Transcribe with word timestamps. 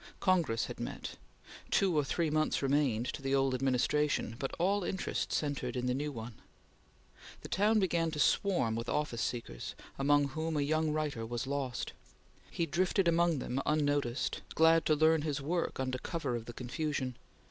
Congress 0.19 0.65
had 0.65 0.79
met. 0.79 1.11
Two 1.69 1.95
or 1.95 2.03
three 2.03 2.31
months 2.31 2.63
remained 2.63 3.05
to 3.13 3.21
the 3.21 3.35
old 3.35 3.53
administration, 3.53 4.35
but 4.39 4.49
all 4.57 4.83
interest 4.83 5.31
centred 5.31 5.75
in 5.75 5.85
the 5.85 5.93
new 5.93 6.11
one. 6.11 6.33
The 7.41 7.47
town 7.49 7.79
began 7.79 8.09
to 8.09 8.19
swarm 8.19 8.73
with 8.73 8.89
office 8.89 9.21
seekers, 9.21 9.75
among 9.99 10.29
whom 10.29 10.57
a 10.57 10.61
young 10.61 10.89
writer 10.91 11.23
was 11.23 11.45
lost. 11.45 11.93
He 12.49 12.65
drifted 12.65 13.07
among 13.07 13.37
them, 13.37 13.61
unnoticed, 13.63 14.41
glad 14.55 14.87
to 14.87 14.95
learn 14.95 15.21
his 15.21 15.39
work 15.39 15.79
under 15.79 15.99
cover 15.99 16.35
of 16.35 16.45
the 16.45 16.53
confusion. 16.53 17.15